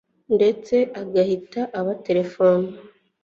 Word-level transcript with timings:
ndetse 0.35 0.75
agahita 1.01 1.61
abatelefona 1.79 2.71